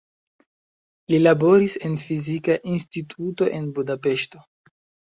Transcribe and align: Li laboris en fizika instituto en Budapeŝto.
Li 1.11 1.19
laboris 1.25 1.77
en 1.91 1.99
fizika 2.05 2.57
instituto 2.75 3.53
en 3.61 3.73
Budapeŝto. 3.79 4.47